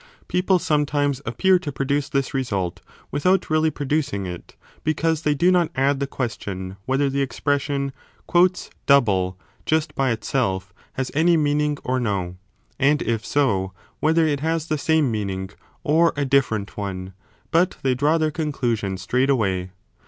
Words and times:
People 0.27 0.57
sometimes 0.57 1.21
appear 1.27 1.59
to 1.59 1.71
produce 1.71 2.09
this 2.09 2.33
result, 2.33 2.81
without 3.11 3.51
really 3.51 3.69
producing 3.69 4.25
it, 4.25 4.55
because 4.83 5.21
they 5.21 5.35
do 5.35 5.51
not 5.51 5.69
add 5.75 5.99
the 5.99 6.07
question 6.07 6.77
whether 6.87 7.07
the 7.07 7.21
expression 7.21 7.93
double, 8.87 9.37
just 9.63 9.93
by 9.93 10.09
itself, 10.09 10.73
has 10.93 11.11
any 11.13 11.37
meaning 11.37 11.77
or 11.83 11.99
no, 11.99 12.35
and 12.79 13.03
if 13.03 13.23
so, 13.23 13.73
whether 13.99 14.25
it 14.25 14.39
has 14.39 14.69
the 14.69 14.77
same 14.79 15.11
meaning, 15.11 15.51
or 15.83 16.13
a 16.17 16.25
different 16.25 16.75
one; 16.77 17.13
but 17.51 17.77
they 17.83 17.93
draw 17.93 18.17
their 18.17 18.31
conclusion 18.31 18.97
straight 18.97 19.27
15 19.29 19.29
away. 19.33 19.71